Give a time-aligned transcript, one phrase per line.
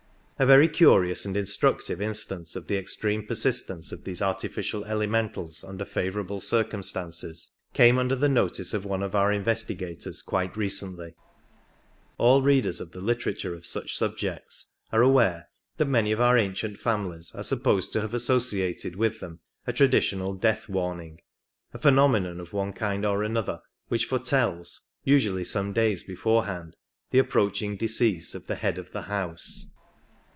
[0.39, 5.85] A very curious and instructive instance of the extreme persistence of these artificial elementals under
[5.85, 11.13] favourable circumstances came under the notice of one of our investi gators quite recently.
[12.17, 16.79] All readers of the literature of such subjects are aware that many of our ancient
[16.79, 21.19] families are supposed to have associated with them a traditional death warning—
[21.73, 21.77] z.
[21.79, 26.75] phenomenon of one kind or another which fore tells, usually some days beforehand,
[27.11, 29.75] the approaching decease of the head of the house.